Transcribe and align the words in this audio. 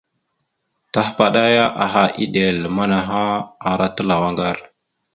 Tahəpaɗaya 0.93 1.65
aha, 1.83 2.03
eɗel 2.23 2.57
manaha 2.75 3.21
ara 3.69 3.85
talaw 3.95 4.21
aŋgar. 4.29 4.57